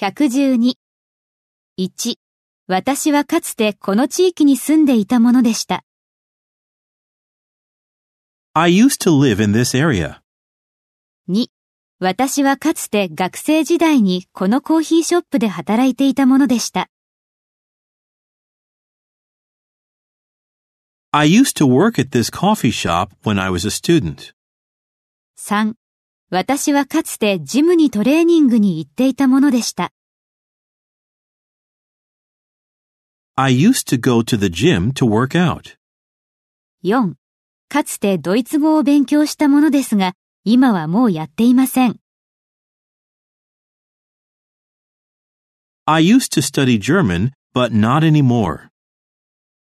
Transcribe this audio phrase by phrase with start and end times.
[0.00, 0.76] 112。
[1.78, 2.14] 1、
[2.68, 5.84] 私はかつてこの地域に住んでいたものでした。
[8.54, 10.20] I used to live in this area.
[11.28, 11.48] 2、
[11.98, 16.88] 私はかつて学生時代にこのコーヒーショップで働いていたものでした。
[21.10, 24.32] I used to work at this coffee shop when I was a student.
[25.36, 25.74] 3、
[26.32, 29.90] 私はかつてジムにトレーニングに行っていたものでした。
[33.34, 35.76] I used to go to the gym to work out.
[36.84, 37.14] 4、
[37.68, 40.12] かつてドイツ語を勉強したものですが、
[40.44, 41.96] 今はもうやっていません。
[45.86, 48.69] I used to study German, but not anymore.